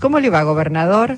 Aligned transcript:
¿Cómo 0.00 0.18
le 0.18 0.30
va, 0.30 0.42
gobernador? 0.44 1.16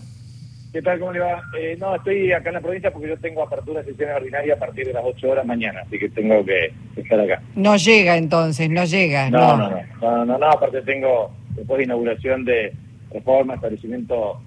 ¿Qué 0.72 0.82
tal? 0.82 0.98
¿Cómo 0.98 1.12
le 1.12 1.20
va? 1.20 1.42
Eh, 1.56 1.76
no, 1.78 1.94
estoy 1.94 2.32
acá 2.32 2.48
en 2.48 2.54
la 2.54 2.60
provincia 2.60 2.90
porque 2.90 3.08
yo 3.08 3.16
tengo 3.18 3.42
apertura 3.42 3.80
de 3.80 3.92
sesión 3.92 4.10
ordinaria 4.10 4.54
a 4.54 4.58
partir 4.58 4.86
de 4.86 4.92
las 4.92 5.04
8 5.04 5.30
horas 5.30 5.46
mañana, 5.46 5.82
así 5.86 5.98
que 5.98 6.08
tengo 6.08 6.44
que 6.44 6.72
estar 6.96 7.20
acá. 7.20 7.40
No 7.54 7.76
llega 7.76 8.16
entonces, 8.16 8.68
no 8.68 8.84
llega. 8.84 9.30
No, 9.30 9.56
no, 9.56 9.70
no, 9.70 9.80
no, 10.00 10.24
no, 10.24 10.38
no, 10.38 10.46
aparte 10.46 10.82
tengo 10.82 11.30
después 11.50 11.78
de 11.78 11.84
inauguración 11.84 12.44
de 12.44 12.72
reforma, 13.12 13.54
establecimiento 13.54 14.40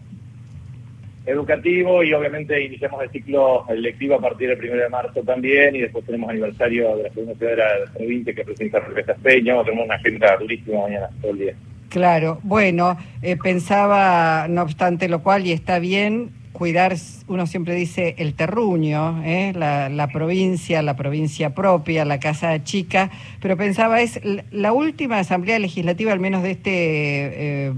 educativo 1.26 2.04
y 2.04 2.14
obviamente 2.14 2.62
iniciamos 2.62 3.04
el 3.04 3.12
ciclo 3.12 3.66
electivo 3.70 4.16
a 4.16 4.22
partir 4.22 4.50
del 4.50 4.70
1 4.70 4.84
de 4.84 4.90
marzo 4.90 5.22
también 5.22 5.76
y 5.76 5.82
después 5.82 6.06
tenemos 6.06 6.30
aniversario 6.30 6.98
de 6.98 7.04
la 7.04 7.10
segunda 7.10 7.36
ciudad 7.36 7.52
de 7.52 7.58
la 7.58 7.92
provincia 7.94 8.34
que 8.34 8.44
presenta 8.44 8.80
Rebeca 8.80 9.16
Peña, 9.16 9.64
tenemos 9.64 9.86
una 9.86 9.96
agenda 9.96 10.38
turística 10.38 10.78
mañana 10.78 11.10
todo 11.22 11.32
el 11.32 11.38
día. 11.38 11.56
Claro, 11.96 12.42
bueno, 12.44 12.98
eh, 13.22 13.38
pensaba, 13.38 14.50
no 14.50 14.64
obstante 14.64 15.08
lo 15.08 15.24
cual, 15.24 15.48
y 15.48 15.54
está 15.54 15.80
bien, 15.80 16.32
cuidar, 16.52 16.98
uno 17.30 17.48
siempre 17.48 17.74
dice 17.74 18.16
el 18.18 18.34
terruño, 18.34 19.24
¿eh? 19.24 19.54
la, 19.56 20.10
provincia, 20.12 20.82
la 20.82 20.98
provincia 20.98 21.56
propia, 21.56 22.04
la 22.04 22.20
casa 22.20 22.62
chica, 22.66 23.12
pero 23.40 23.56
pensaba, 23.56 24.02
es 24.02 24.20
la 24.52 24.74
última 24.74 25.20
asamblea 25.20 25.58
legislativa, 25.58 26.12
al 26.12 26.20
menos 26.20 26.44
de 26.44 26.52
este 26.52 26.70
eh, 26.74 27.74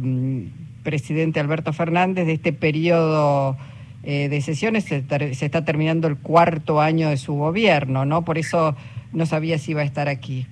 presidente 0.82 1.40
Alberto 1.40 1.72
Fernández, 1.72 2.26
de 2.26 2.34
este 2.34 2.54
periodo 2.54 3.56
de 4.02 4.42
sesiones, 4.42 4.86
se, 4.86 5.04
se, 5.36 5.46
está 5.46 5.64
terminando 5.64 6.08
el 6.08 6.18
cuarto 6.18 6.82
año 6.82 7.10
de 7.10 7.18
su 7.18 7.36
gobierno, 7.36 8.04
¿no? 8.04 8.26
Por 8.26 8.40
eso 8.40 8.76
no 9.14 9.28
sabía 9.28 9.60
si 9.60 9.72
iba 9.72 9.82
a 9.82 9.86
estar 9.86 10.10
aquí. 10.10 10.48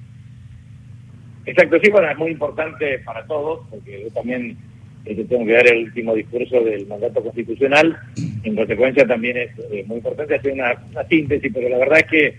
Exacto, 1.45 1.77
sí, 1.81 1.89
bueno, 1.89 2.09
es 2.09 2.17
muy 2.17 2.31
importante 2.31 2.99
para 2.99 3.25
todos, 3.25 3.67
porque 3.69 4.03
yo 4.03 4.09
también 4.11 4.57
este, 5.05 5.23
tengo 5.25 5.45
que 5.45 5.53
dar 5.53 5.67
el 5.67 5.83
último 5.85 6.15
discurso 6.15 6.61
del 6.61 6.87
mandato 6.87 7.21
constitucional. 7.21 7.97
En 8.43 8.55
consecuencia, 8.55 9.05
también 9.05 9.37
es 9.37 9.51
eh, 9.71 9.83
muy 9.85 9.97
importante 9.97 10.35
hacer 10.35 10.53
una, 10.53 10.75
síntesis, 11.07 11.51
pero 11.53 11.69
la 11.69 11.77
verdad 11.77 11.99
es 11.99 12.05
que 12.07 12.35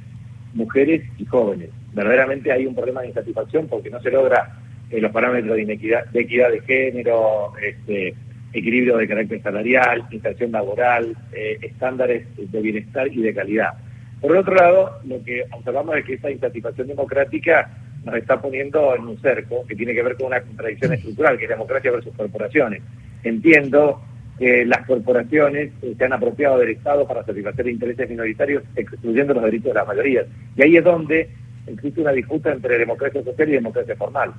mujeres 0.54 1.04
y 1.18 1.26
jóvenes. 1.26 1.70
Verdaderamente 1.94 2.52
hay 2.52 2.66
un 2.66 2.76
problema 2.76 3.02
de 3.02 3.08
insatisfacción 3.08 3.68
porque 3.68 3.90
no 3.90 4.02
se 4.02 4.12
logra 4.12 4.58
eh, 4.90 5.02
los 5.02 5.12
parámetros 5.12 5.56
de, 5.56 5.64
inequidad, 5.64 6.06
de 6.06 6.22
equidad 6.22 6.50
de 6.52 6.62
género, 6.62 7.54
este, 7.62 8.14
equilibrio 8.54 8.98
de 8.98 9.08
carácter 9.08 9.42
salarial, 9.42 10.06
inserción 10.12 10.52
laboral, 10.52 11.16
eh, 11.34 11.58
estándares 11.62 12.26
de 12.38 12.62
bienestar 12.62 13.08
y 13.08 13.22
de 13.22 13.34
calidad. 13.34 13.74
Por 14.22 14.36
otro 14.38 14.54
lado, 14.54 15.00
lo 15.06 15.24
que 15.24 15.44
observamos 15.52 15.98
es 15.98 16.06
que 16.06 16.14
esta 16.14 16.30
insatisfacción 16.30 16.88
democrática 16.88 17.70
nos 18.04 18.16
está 18.16 18.42
poniendo 18.42 18.96
en 18.96 19.08
un 19.08 19.20
cerco 19.20 19.66
que 19.68 19.76
tiene 19.76 19.94
que 19.94 20.02
ver 20.02 20.16
con 20.16 20.28
una 20.28 20.42
contradicción 20.42 20.94
estructural, 20.94 21.38
que 21.38 21.44
es 21.44 21.50
democracia 21.50 21.92
versus 21.92 22.16
corporaciones. 22.16 22.82
Entiendo 23.24 24.02
que 24.40 24.66
las 24.66 24.86
corporaciones 24.88 25.72
se 25.98 26.04
han 26.04 26.14
apropiado 26.14 26.58
del 26.58 26.72
Estado 26.72 27.08
para 27.08 27.24
satisfacer 27.24 27.68
intereses 27.68 28.10
minoritarios, 28.10 28.64
excluyendo 28.76 29.36
los 29.36 29.44
derechos 29.44 29.68
de 29.68 29.74
las 29.76 29.88
mayorías. 29.88 30.26
Y 30.56 30.64
ahí 30.64 30.78
es 30.78 30.84
donde 30.84 31.30
existe 31.68 32.02
una 32.02 32.12
disputa 32.12 32.52
entre 32.52 32.80
democracia 32.80 33.24
social 33.24 33.50
y 33.50 33.54
democracia 33.54 33.96
formal. 33.96 34.34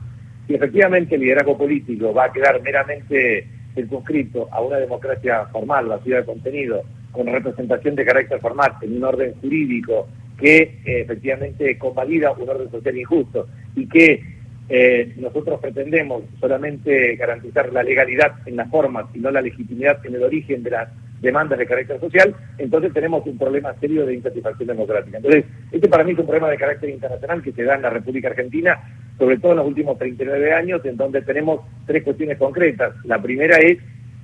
Si 0.46 0.54
efectivamente 0.54 1.14
el 1.14 1.20
liderazgo 1.20 1.56
político 1.56 2.12
va 2.12 2.24
a 2.24 2.32
quedar 2.32 2.60
meramente 2.62 3.46
circunscrito 3.76 4.48
a 4.50 4.60
una 4.60 4.78
democracia 4.78 5.46
formal, 5.46 5.86
vacía 5.86 6.16
de 6.16 6.24
contenido, 6.24 6.82
con 7.12 7.26
representación 7.26 7.94
de 7.94 8.04
carácter 8.04 8.40
formal, 8.40 8.72
en 8.82 8.96
un 8.96 9.04
orden 9.04 9.34
jurídico 9.40 10.08
que 10.38 10.80
eh, 10.84 11.00
efectivamente 11.02 11.78
convalida 11.78 12.32
un 12.32 12.48
orden 12.48 12.70
social 12.70 12.96
injusto 12.96 13.48
y 13.76 13.88
que 13.88 14.22
eh, 14.68 15.12
nosotros 15.16 15.60
pretendemos 15.60 16.22
solamente 16.40 17.16
garantizar 17.16 17.72
la 17.72 17.82
legalidad 17.82 18.32
en 18.46 18.56
las 18.56 18.70
formas 18.70 19.06
y 19.14 19.18
no 19.18 19.30
la 19.30 19.42
legitimidad 19.42 20.04
en 20.06 20.14
el 20.14 20.22
origen 20.22 20.62
de 20.62 20.70
las 20.70 20.88
demandas 21.22 21.58
de 21.58 21.66
carácter 21.66 22.00
social, 22.00 22.34
entonces 22.58 22.92
tenemos 22.92 23.24
un 23.26 23.38
problema 23.38 23.72
serio 23.80 24.04
de 24.04 24.14
insatisfacción 24.14 24.66
democrática. 24.66 25.18
Entonces, 25.18 25.44
este 25.70 25.88
para 25.88 26.04
mí 26.04 26.12
es 26.12 26.18
un 26.18 26.26
problema 26.26 26.50
de 26.50 26.56
carácter 26.56 26.90
internacional 26.90 27.42
que 27.42 27.52
se 27.52 27.62
da 27.62 27.76
en 27.76 27.82
la 27.82 27.90
República 27.90 28.28
Argentina, 28.28 28.80
sobre 29.18 29.38
todo 29.38 29.52
en 29.52 29.58
los 29.58 29.66
últimos 29.68 29.98
39 29.98 30.52
años, 30.52 30.84
en 30.84 30.96
donde 30.96 31.22
tenemos 31.22 31.60
tres 31.86 32.02
cuestiones 32.02 32.38
concretas. 32.38 32.94
La 33.04 33.22
primera 33.22 33.56
es, 33.58 33.78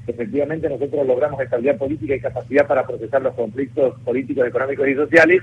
efectivamente, 0.09 0.69
nosotros 0.69 1.07
logramos 1.07 1.41
estabilidad 1.41 1.79
política 1.79 2.17
y 2.17 2.21
capacidad 2.21 2.67
para 2.67 2.85
procesar 2.85 3.23
los 3.23 3.35
conflictos 3.35 3.95
políticos, 4.01 4.49
económicos 4.49 4.89
y 4.89 4.95
sociales 4.95 5.43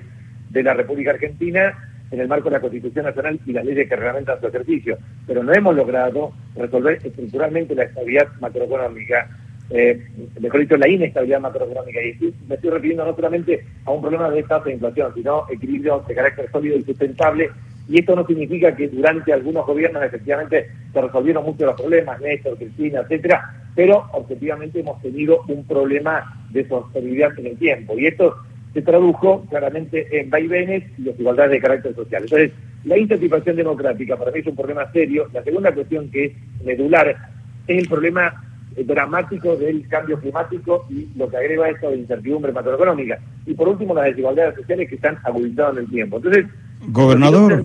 de 0.59 0.63
la 0.63 0.73
República 0.73 1.11
Argentina 1.11 1.73
en 2.11 2.19
el 2.19 2.27
marco 2.27 2.45
de 2.45 2.55
la 2.55 2.61
Constitución 2.61 3.05
Nacional 3.05 3.39
y 3.45 3.51
las 3.51 3.65
leyes 3.65 3.89
que 3.89 3.95
reglamentan 3.95 4.39
su 4.39 4.47
ejercicio, 4.47 4.97
pero 5.27 5.43
no 5.43 5.53
hemos 5.53 5.75
logrado 5.75 6.31
resolver 6.55 6.99
estructuralmente 7.03 7.75
la 7.75 7.83
estabilidad 7.83 8.27
macroeconómica, 8.39 9.27
eh, 9.69 10.01
mejor 10.39 10.61
dicho, 10.61 10.77
la 10.77 10.87
inestabilidad 10.87 11.41
macroeconómica. 11.41 11.99
Y 12.01 12.33
me 12.47 12.55
estoy 12.55 12.69
refiriendo 12.69 13.05
no 13.05 13.15
solamente 13.15 13.65
a 13.83 13.91
un 13.91 14.01
problema 14.01 14.29
de 14.29 14.43
tasa 14.43 14.65
de 14.65 14.73
inflación, 14.73 15.13
sino 15.13 15.45
equilibrio 15.49 16.03
de 16.07 16.15
carácter 16.15 16.49
sólido 16.51 16.77
y 16.77 16.83
sustentable. 16.83 17.49
Y 17.89 17.99
esto 17.99 18.15
no 18.15 18.25
significa 18.25 18.75
que 18.75 18.87
durante 18.87 19.33
algunos 19.33 19.65
gobiernos 19.65 20.03
efectivamente 20.03 20.67
se 20.93 21.01
resolvieron 21.01 21.43
muchos 21.43 21.67
los 21.67 21.79
problemas, 21.79 22.19
Néstor, 22.21 22.57
Cristina, 22.57 23.01
etcétera, 23.01 23.53
pero 23.75 24.05
objetivamente 24.13 24.79
hemos 24.79 25.01
tenido 25.01 25.41
un 25.47 25.65
problema 25.65 26.47
de 26.51 26.67
sostenibilidad 26.67 27.37
en 27.37 27.47
el 27.47 27.57
tiempo. 27.57 27.97
Y 27.97 28.07
esto 28.07 28.37
se 28.75 28.81
tradujo 28.81 29.45
claramente 29.49 30.19
en 30.19 30.29
vaivenes 30.29 30.83
y 30.97 31.03
desigualdades 31.03 31.51
de 31.51 31.61
carácter 31.61 31.95
social. 31.95 32.23
Entonces, 32.23 32.51
la 32.83 32.97
insatisfacción 32.97 33.55
democrática 33.55 34.17
para 34.17 34.31
mí 34.31 34.39
es 34.39 34.47
un 34.47 34.55
problema 34.57 34.91
serio. 34.91 35.29
La 35.31 35.41
segunda 35.43 35.73
cuestión 35.73 36.11
que 36.11 36.25
es 36.25 36.33
medular 36.65 37.15
es 37.67 37.77
el 37.81 37.87
problema 37.87 38.43
dramático 38.75 39.55
del 39.55 39.87
cambio 39.87 40.19
climático 40.19 40.85
y 40.89 41.07
lo 41.15 41.29
que 41.29 41.37
agrega 41.37 41.69
esto 41.69 41.89
de 41.89 41.99
incertidumbre 41.99 42.51
macroeconómica. 42.51 43.17
Y 43.45 43.53
por 43.53 43.69
último, 43.69 43.93
las 43.93 44.07
desigualdades 44.07 44.55
sociales 44.55 44.89
que 44.89 44.95
están 44.95 45.19
agudizadas 45.23 45.77
en 45.77 45.83
el 45.83 45.89
tiempo. 45.89 46.17
Entonces, 46.17 46.45
gobernador, 46.89 47.63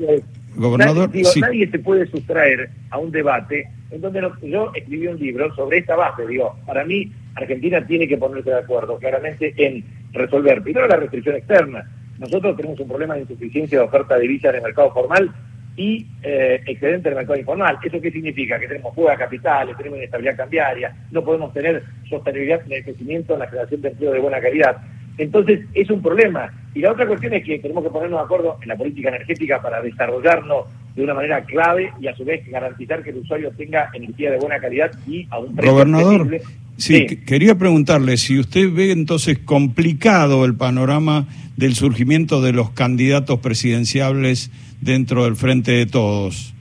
gobernador 0.54 1.10
nadie, 1.40 1.68
se 1.68 1.78
puede 1.80 2.06
sustraer 2.06 2.70
a 2.90 2.98
un 2.98 3.10
debate 3.10 3.68
en 3.90 4.00
donde 4.00 4.22
yo 4.44 4.70
escribí 4.76 5.08
un 5.08 5.18
libro 5.18 5.52
sobre 5.56 5.78
esta 5.78 5.96
base. 5.96 6.24
Digo, 6.28 6.54
para 6.64 6.84
mí, 6.84 7.12
Argentina 7.34 7.84
tiene 7.84 8.06
que 8.06 8.16
ponerse 8.16 8.50
de 8.50 8.60
acuerdo 8.60 8.96
claramente 8.98 9.52
en 9.56 9.84
resolver 10.12 10.62
primero 10.62 10.86
la 10.86 10.96
restricción 10.96 11.36
externa. 11.36 11.88
Nosotros 12.18 12.56
tenemos 12.56 12.78
un 12.80 12.88
problema 12.88 13.14
de 13.14 13.22
insuficiencia 13.22 13.78
de 13.78 13.84
oferta 13.84 14.16
de 14.16 14.22
divisas 14.22 14.50
en 14.50 14.56
el 14.56 14.62
mercado 14.62 14.92
formal 14.92 15.32
y 15.76 16.06
eh, 16.22 16.60
excedente 16.66 17.08
del 17.08 17.16
mercado 17.16 17.38
informal. 17.38 17.78
¿Eso 17.82 18.00
qué 18.00 18.10
significa? 18.10 18.58
Que 18.58 18.68
tenemos 18.68 18.94
fuga 18.94 19.12
de 19.12 19.18
capitales, 19.18 19.76
tenemos 19.76 19.98
inestabilidad 19.98 20.36
cambiaria, 20.36 20.94
no 21.10 21.24
podemos 21.24 21.52
tener 21.54 21.82
sostenibilidad 22.08 22.60
en 22.66 22.72
el 22.72 22.84
crecimiento, 22.84 23.34
en 23.34 23.40
la 23.40 23.48
creación 23.48 23.80
de 23.80 23.88
empleo 23.88 24.12
de 24.12 24.18
buena 24.18 24.40
calidad. 24.40 24.76
Entonces, 25.16 25.60
es 25.74 25.90
un 25.90 26.02
problema. 26.02 26.52
Y 26.74 26.80
la 26.80 26.92
otra 26.92 27.06
cuestión 27.06 27.32
es 27.34 27.44
que 27.44 27.58
tenemos 27.58 27.84
que 27.84 27.90
ponernos 27.90 28.20
de 28.20 28.24
acuerdo 28.24 28.58
en 28.62 28.68
la 28.68 28.76
política 28.76 29.08
energética 29.08 29.60
para 29.60 29.82
desarrollarnos 29.82 30.66
de 30.94 31.04
una 31.04 31.14
manera 31.14 31.42
clave 31.44 31.92
y 32.00 32.08
a 32.08 32.14
su 32.14 32.24
vez 32.24 32.46
garantizar 32.48 33.02
que 33.02 33.10
el 33.10 33.18
usuario 33.18 33.50
tenga 33.52 33.90
energía 33.92 34.30
de 34.30 34.38
buena 34.38 34.58
calidad 34.58 34.90
y 35.06 35.26
a 35.30 35.38
un 35.38 35.54
precio 35.54 35.72
Gobernador, 35.72 36.40
sí, 36.80 37.06
quería 37.26 37.56
preguntarle 37.56 38.16
si 38.16 38.38
usted 38.38 38.72
ve 38.72 38.92
entonces 38.92 39.38
complicado 39.38 40.44
el 40.44 40.54
panorama 40.54 41.28
del 41.56 41.74
surgimiento 41.74 42.40
de 42.40 42.52
los 42.52 42.70
candidatos 42.70 43.38
presidenciables 43.40 44.50
dentro 44.80 45.24
del 45.24 45.36
Frente 45.36 45.72
de 45.72 45.86
Todos. 45.86 46.54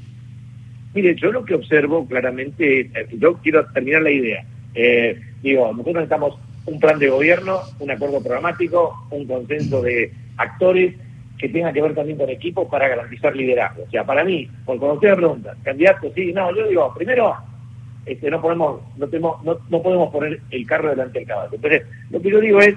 Mire, 0.93 1.15
yo 1.15 1.31
lo 1.31 1.45
que 1.45 1.55
observo 1.55 2.05
claramente, 2.07 2.81
eh, 2.81 3.07
yo 3.17 3.35
quiero 3.37 3.65
terminar 3.67 4.01
la 4.01 4.11
idea. 4.11 4.45
Eh, 4.75 5.19
digo, 5.41 5.71
nosotros 5.71 5.95
necesitamos 5.95 6.39
un 6.65 6.79
plan 6.79 6.99
de 6.99 7.09
gobierno, 7.09 7.61
un 7.79 7.91
acuerdo 7.91 8.19
programático, 8.21 9.07
un 9.11 9.25
consenso 9.25 9.81
de 9.81 10.11
actores 10.37 10.95
que 11.37 11.49
tenga 11.49 11.71
que 11.71 11.81
ver 11.81 11.95
también 11.95 12.17
con 12.17 12.29
equipos 12.29 12.67
para 12.67 12.89
garantizar 12.89 13.35
liderazgo. 13.35 13.83
O 13.87 13.89
sea, 13.89 14.03
para 14.03 14.23
mí, 14.23 14.49
cuando 14.65 14.93
usted 14.93 15.11
me 15.11 15.15
pregunta, 15.15 15.55
candidato, 15.63 16.11
sí, 16.13 16.33
no, 16.33 16.53
yo 16.55 16.67
digo, 16.67 16.93
primero, 16.95 17.33
este, 18.09 18.31
no 18.31 18.41
podemos, 18.41 18.81
no, 18.97 19.07
tenemos, 19.07 19.43
no, 19.43 19.57
no 19.69 19.83
podemos 19.83 20.11
poner 20.11 20.39
el 20.49 20.65
carro 20.65 20.89
delante 20.89 21.19
del 21.19 21.27
caballo. 21.27 21.53
Entonces, 21.53 21.83
lo 22.09 22.19
que 22.19 22.31
yo 22.31 22.39
digo 22.39 22.59
es, 22.59 22.73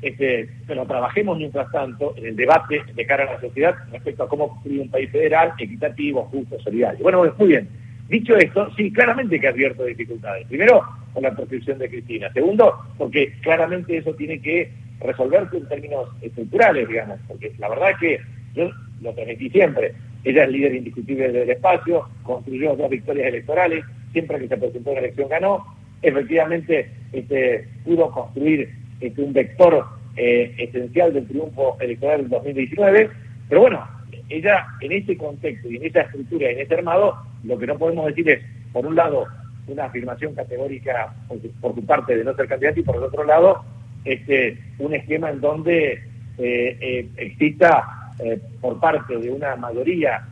este, 0.00 0.48
bueno, 0.66 0.86
trabajemos 0.86 1.38
mientras 1.38 1.70
tanto 1.72 2.14
en 2.16 2.26
el 2.26 2.36
debate 2.36 2.82
de 2.94 3.06
cara 3.06 3.24
a 3.24 3.34
la 3.34 3.40
sociedad 3.40 3.74
respecto 3.90 4.22
a 4.22 4.28
cómo 4.28 4.48
construir 4.48 4.82
un 4.82 4.90
país 4.90 5.10
federal, 5.10 5.54
equitativo, 5.58 6.24
justo, 6.26 6.60
solidario. 6.60 7.02
Bueno, 7.02 7.24
muy 7.36 7.48
bien. 7.48 7.68
Dicho 8.08 8.36
esto, 8.36 8.70
sí, 8.76 8.92
claramente 8.92 9.40
que 9.40 9.48
ha 9.48 9.50
abierto 9.50 9.84
dificultades. 9.84 10.46
Primero, 10.46 10.82
con 11.12 11.24
la 11.24 11.34
proscripción 11.34 11.78
de 11.78 11.88
Cristina. 11.88 12.32
Segundo, 12.32 12.72
porque 12.96 13.32
claramente 13.40 13.96
eso 13.96 14.14
tiene 14.14 14.40
que 14.40 14.70
resolverse 15.00 15.56
en 15.56 15.68
términos 15.68 16.08
estructurales, 16.22 16.88
digamos, 16.88 17.18
porque 17.26 17.52
la 17.58 17.68
verdad 17.68 17.90
es 17.90 17.98
que 17.98 18.20
yo 18.54 18.70
lo 19.00 19.12
transmití 19.14 19.50
siempre. 19.50 19.92
Ella 20.22 20.44
es 20.44 20.50
líder 20.50 20.74
indiscutible 20.76 21.32
del 21.32 21.50
espacio, 21.50 22.08
construyó 22.22 22.76
dos 22.76 22.90
victorias 22.90 23.28
electorales, 23.28 23.84
siempre 24.16 24.38
que 24.38 24.48
se 24.48 24.56
presentó 24.56 24.94
la 24.94 25.00
elección 25.00 25.28
ganó, 25.28 25.62
efectivamente 26.00 26.90
este, 27.12 27.68
pudo 27.84 28.10
construir 28.10 28.70
este, 28.98 29.20
un 29.20 29.34
vector 29.34 29.84
eh, 30.16 30.54
esencial 30.56 31.12
del 31.12 31.26
triunfo 31.26 31.76
electoral 31.80 32.22
del 32.22 32.30
2019, 32.30 33.10
pero 33.46 33.60
bueno, 33.60 33.86
ella 34.30 34.68
en 34.80 34.92
ese 34.92 35.18
contexto 35.18 35.70
y 35.70 35.76
en 35.76 35.84
esa 35.84 36.00
estructura 36.00 36.50
y 36.50 36.54
en 36.54 36.60
ese 36.60 36.74
armado, 36.76 37.14
lo 37.44 37.58
que 37.58 37.66
no 37.66 37.76
podemos 37.76 38.06
decir 38.06 38.30
es, 38.30 38.40
por 38.72 38.86
un 38.86 38.96
lado, 38.96 39.26
una 39.68 39.84
afirmación 39.84 40.34
categórica 40.34 41.14
por 41.60 41.74
su, 41.74 41.84
parte 41.84 42.16
de 42.16 42.24
no 42.24 42.34
ser 42.36 42.48
candidato 42.48 42.80
y 42.80 42.84
por 42.84 42.96
el 42.96 43.02
otro 43.02 43.22
lado, 43.22 43.62
este, 44.06 44.56
un 44.78 44.94
esquema 44.94 45.28
en 45.28 45.42
donde 45.42 45.92
eh, 45.92 46.78
eh, 46.80 47.08
exista 47.18 48.14
por 48.62 48.80
parte 48.80 49.18
de 49.18 49.30
una 49.30 49.56
mayoría 49.56 50.26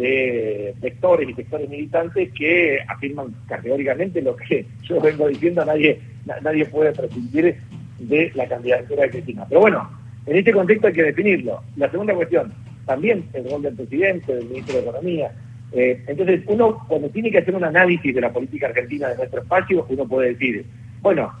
de 0.00 0.74
sectores 0.80 1.28
y 1.28 1.34
sectores 1.34 1.68
militantes 1.68 2.30
que 2.32 2.78
afirman 2.88 3.34
categóricamente 3.46 4.22
lo 4.22 4.34
que 4.36 4.64
yo 4.82 5.00
vengo 5.00 5.28
diciendo, 5.28 5.64
nadie, 5.64 6.00
nadie 6.42 6.64
puede 6.66 6.92
prescindir 6.92 7.56
de 7.98 8.32
la 8.34 8.48
candidatura 8.48 9.02
de 9.02 9.10
Cristina. 9.10 9.44
Pero 9.48 9.60
bueno, 9.60 9.90
en 10.26 10.36
este 10.36 10.52
contexto 10.52 10.86
hay 10.86 10.92
que 10.94 11.02
definirlo. 11.02 11.62
La 11.76 11.90
segunda 11.90 12.14
cuestión, 12.14 12.52
también 12.86 13.24
el 13.34 13.50
rol 13.50 13.62
del 13.62 13.74
presidente, 13.74 14.34
del 14.34 14.46
ministro 14.46 14.74
de 14.74 14.80
Economía. 14.80 15.32
Eh, 15.72 16.02
entonces, 16.06 16.42
uno 16.46 16.84
cuando 16.88 17.08
tiene 17.10 17.30
que 17.30 17.38
hacer 17.38 17.54
un 17.54 17.64
análisis 17.64 18.14
de 18.14 18.20
la 18.20 18.32
política 18.32 18.68
argentina 18.68 19.08
de 19.08 19.16
nuestro 19.16 19.42
espacio, 19.42 19.86
uno 19.88 20.08
puede 20.08 20.30
decir, 20.30 20.64
bueno, 21.02 21.32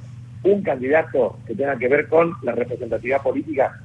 un 0.42 0.62
candidato 0.62 1.38
que 1.46 1.54
tenga 1.54 1.76
que 1.76 1.88
ver 1.88 2.08
con 2.08 2.32
la 2.42 2.52
representatividad 2.52 3.22
política 3.22 3.80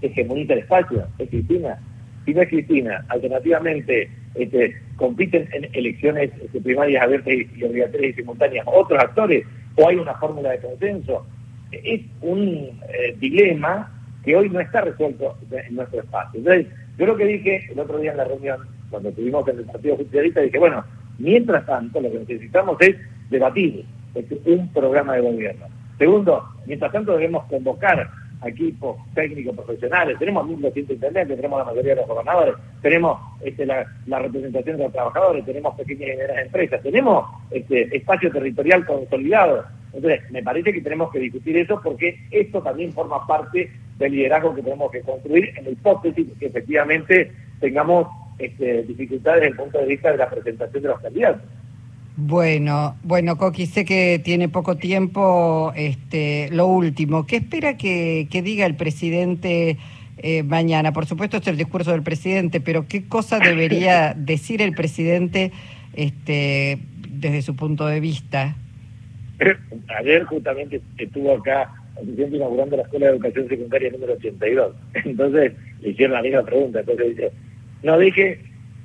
hegemoniza 0.00 0.54
el 0.54 0.60
espacio, 0.60 1.06
es 1.18 1.28
Cristina. 1.28 1.78
Si 2.24 2.34
no 2.34 2.42
es 2.42 2.48
Cristina, 2.48 3.04
alternativamente 3.08 4.10
este, 4.34 4.76
compiten 4.96 5.48
en 5.52 5.68
elecciones 5.72 6.30
este, 6.42 6.60
primarias 6.60 7.02
abiertas 7.02 7.34
y 7.34 7.64
obligatorias 7.64 8.12
y 8.12 8.16
simultáneas 8.20 8.66
otros 8.68 9.00
actores, 9.00 9.44
o 9.76 9.88
hay 9.88 9.96
una 9.96 10.14
fórmula 10.14 10.50
de 10.50 10.58
consenso, 10.58 11.26
es 11.72 12.02
un 12.20 12.80
eh, 12.88 13.16
dilema 13.18 13.90
que 14.24 14.36
hoy 14.36 14.48
no 14.50 14.60
está 14.60 14.82
resuelto 14.82 15.36
en 15.50 15.74
nuestro 15.74 16.00
espacio. 16.00 16.38
Entonces, 16.38 16.66
yo 16.98 17.06
lo 17.06 17.16
que 17.16 17.24
dije 17.24 17.66
el 17.70 17.78
otro 17.80 17.98
día 17.98 18.12
en 18.12 18.18
la 18.18 18.24
reunión, 18.24 18.60
cuando 18.90 19.08
estuvimos 19.08 19.48
en 19.48 19.58
el 19.58 19.64
Partido 19.64 19.96
Justicialista, 19.96 20.40
dije, 20.40 20.58
bueno, 20.58 20.84
mientras 21.18 21.66
tanto 21.66 22.00
lo 22.00 22.10
que 22.12 22.18
necesitamos 22.20 22.76
es 22.80 22.96
debatir 23.30 23.84
un 24.44 24.72
programa 24.72 25.14
de 25.14 25.22
gobierno. 25.22 25.66
Segundo, 25.98 26.44
mientras 26.66 26.92
tanto 26.92 27.12
debemos 27.12 27.44
convocar 27.46 28.08
equipos 28.44 28.96
técnicos 29.14 29.54
profesionales, 29.54 30.18
tenemos 30.18 30.46
1.200 30.46 30.90
intendentes, 30.90 31.36
tenemos 31.36 31.58
la 31.58 31.64
mayoría 31.64 31.94
de 31.94 32.00
los 32.00 32.08
gobernadores, 32.08 32.54
tenemos 32.80 33.18
este, 33.42 33.66
la, 33.66 33.84
representación 34.18 34.76
de 34.76 34.82
los 34.84 34.92
trabajadores, 34.92 35.44
tenemos 35.44 35.74
pequeñas 35.74 36.02
y 36.02 36.16
medianas 36.16 36.46
empresas, 36.46 36.82
tenemos 36.82 37.26
este, 37.50 37.96
espacio 37.96 38.30
territorial 38.30 38.86
consolidado, 38.86 39.64
entonces, 39.92 40.30
me 40.30 40.42
parece 40.42 40.72
que 40.72 40.80
tenemos 40.80 41.12
que 41.12 41.18
discutir 41.18 41.56
eso 41.58 41.80
porque 41.82 42.18
esto 42.30 42.62
también 42.62 42.92
forma 42.92 43.26
parte 43.26 43.70
del 43.98 44.12
liderazgo 44.12 44.54
que 44.54 44.62
tenemos 44.62 44.90
que 44.90 45.02
construir 45.02 45.52
en 45.56 45.64
la 45.64 45.70
hipótesis 45.70 46.26
que 46.38 46.46
efectivamente 46.46 47.30
tengamos 47.60 48.08
este, 48.38 48.82
dificultades 48.84 49.42
desde 49.42 49.52
el 49.52 49.56
punto 49.56 49.78
de 49.78 49.86
vista 49.86 50.10
de 50.10 50.18
la 50.18 50.30
presentación 50.30 50.82
de 50.82 50.88
los 50.88 51.00
candidatos. 51.00 51.42
Bueno, 52.16 52.96
bueno, 53.02 53.38
Coqui, 53.38 53.66
sé 53.66 53.84
que 53.84 54.20
tiene 54.22 54.48
poco 54.48 54.76
tiempo. 54.76 55.72
Este, 55.74 56.50
lo 56.50 56.66
último, 56.66 57.26
¿qué 57.26 57.36
espera 57.36 57.76
que, 57.76 58.28
diga 58.30 58.66
el 58.66 58.76
presidente 58.76 59.78
eh, 60.18 60.42
mañana? 60.42 60.92
Por 60.92 61.06
supuesto, 61.06 61.38
es 61.38 61.46
el 61.46 61.56
discurso 61.56 61.92
del 61.92 62.02
presidente, 62.02 62.60
pero 62.60 62.86
¿qué 62.86 63.08
cosa 63.08 63.38
debería 63.38 64.14
decir 64.16 64.60
el 64.60 64.74
presidente 64.74 65.52
este, 65.94 66.80
desde 67.08 67.40
su 67.42 67.56
punto 67.56 67.86
de 67.86 68.00
vista? 68.00 68.56
ayer 69.98 70.22
justamente 70.24 70.80
estuvo 70.98 71.34
acá 71.34 71.68
inaugurando 72.00 72.76
la 72.76 72.82
Escuela 72.84 73.06
de 73.06 73.12
Educación 73.12 73.48
Secundaria 73.48 73.90
número 73.90 74.12
82. 74.12 74.74
Entonces 75.04 75.52
le 75.80 75.90
hicieron 75.90 76.14
la 76.14 76.22
misma 76.22 76.42
pregunta. 76.44 76.80
Entonces 76.80 77.08
dice, 77.08 77.32
no 77.82 77.98
dije, 77.98 78.38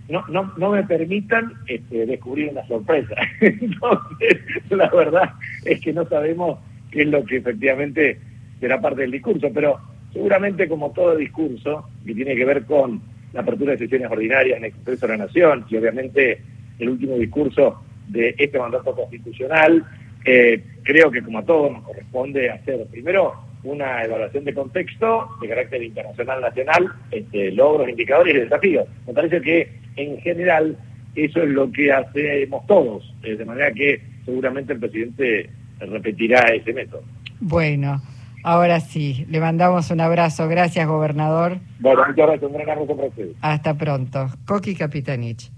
no, 0.10 0.24
no, 0.30 0.54
no 0.58 0.72
me 0.72 0.84
permitan 0.84 1.54
este, 1.68 2.06
descubrir 2.06 2.50
una 2.50 2.66
sorpresa. 2.68 3.16
Entonces, 3.42 4.40
la 4.70 4.90
verdad 4.90 5.34
es 5.66 5.82
que 5.82 5.94
no 5.94 6.08
sabemos 6.08 6.60
qué 6.92 7.02
es 7.02 7.08
lo 7.08 7.24
que 7.26 7.38
efectivamente 7.38 8.20
será 8.60 8.80
parte 8.80 9.02
del 9.02 9.12
discurso, 9.12 9.50
pero 9.54 9.80
seguramente 10.14 10.68
como 10.68 10.92
todo 10.92 11.16
discurso 11.16 11.90
que 12.06 12.16
tiene 12.16 12.36
que 12.36 12.46
ver 12.46 12.66
con 12.66 13.02
la 13.34 13.42
apertura 13.42 13.74
de 13.74 13.80
sesiones 13.80 14.10
ordinarias 14.10 14.58
en 14.58 14.66
el 14.66 14.72
Congreso 14.72 15.08
de 15.08 15.18
la 15.18 15.26
Nación 15.26 15.66
y 15.70 15.76
obviamente 15.76 16.42
el 16.80 16.90
último 16.90 17.18
discurso 17.18 17.82
de 18.08 18.34
este 18.38 18.58
mandato 18.58 18.96
constitucional, 18.96 19.84
eh, 20.24 20.64
creo 20.84 21.12
que 21.12 21.22
como 21.22 21.40
a 21.40 21.46
todos 21.46 21.72
nos 21.72 21.84
corresponde 21.84 22.50
hacer 22.50 22.86
primero 22.90 23.34
una 23.64 24.04
evaluación 24.04 24.46
de 24.46 24.54
contexto 24.54 25.30
de 25.42 25.50
carácter 25.50 25.84
internacional, 25.84 26.42
nacional, 26.42 26.90
este, 27.12 27.52
logros, 27.52 27.90
indicadores 27.90 28.36
y 28.36 28.40
desafíos. 28.40 28.88
Me 29.06 29.14
parece 29.14 29.42
que 29.42 29.87
en 29.98 30.20
general 30.22 30.78
eso 31.16 31.42
es 31.42 31.50
lo 31.50 31.72
que 31.72 31.92
hacemos 31.92 32.66
todos, 32.68 33.14
eh, 33.24 33.36
de 33.36 33.46
manera 33.46 33.72
que 33.72 34.02
seguramente 34.24 34.74
el 34.74 34.80
presidente 34.80 35.50
repetirá 35.80 36.40
ese 36.54 36.74
método. 36.74 37.04
Bueno, 37.40 38.02
ahora 38.44 38.80
sí, 38.80 39.26
le 39.30 39.40
mandamos 39.40 39.92
un 39.92 40.02
abrazo. 40.02 40.48
Gracias, 40.48 40.88
gobernador. 40.88 41.58
Bueno, 41.80 42.02
muchas 42.08 42.16
gracias, 42.16 42.44
un 42.44 42.54
gran 42.54 42.70
abrazo 42.70 42.96
para 42.96 43.08
ustedes. 43.10 43.36
Hasta 43.42 43.74
pronto. 43.76 44.28
Coqui 44.46 44.76
Capitanich. 44.76 45.52